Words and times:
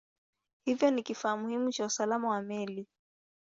Hivyo 0.65 0.91
ni 0.91 1.03
kifaa 1.03 1.37
muhimu 1.37 1.71
cha 1.71 1.85
usalama 1.85 2.29
wa 2.29 2.41
meli. 2.41 2.87